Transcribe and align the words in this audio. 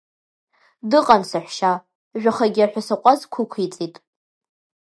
Дыҟан, 0.89 1.23
саҳәшьа, 1.29 1.73
жәахагьы 2.21 2.63
аҳәаса 2.65 2.95
ҟәазқәа 3.01 3.39
ықәиҵеит. 3.43 3.95